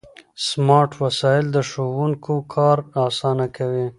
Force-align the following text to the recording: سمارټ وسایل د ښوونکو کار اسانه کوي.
سمارټ 0.47 0.91
وسایل 1.03 1.45
د 1.51 1.57
ښوونکو 1.69 2.33
کار 2.53 2.77
اسانه 3.07 3.47
کوي. 3.55 3.87